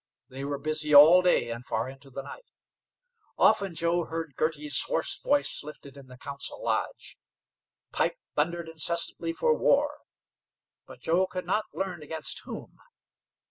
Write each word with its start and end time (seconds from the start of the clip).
They 0.29 0.43
were 0.43 0.57
busy 0.57 0.95
all 0.95 1.21
day 1.21 1.51
and 1.51 1.63
far 1.63 1.87
into 1.87 2.09
the 2.09 2.23
night. 2.23 2.47
Often 3.37 3.75
Joe 3.75 4.05
heard 4.05 4.33
Girty's 4.35 4.81
hoarse 4.87 5.19
voice 5.19 5.61
lifted 5.63 5.95
in 5.95 6.07
the 6.07 6.17
council 6.17 6.63
lodge. 6.63 7.19
Pipe 7.91 8.17
thundered 8.35 8.67
incessantly 8.67 9.31
for 9.31 9.55
war. 9.55 9.99
But 10.87 11.01
Joe 11.01 11.27
could 11.27 11.45
not 11.45 11.65
learn 11.75 12.01
against 12.01 12.39
whom. 12.45 12.77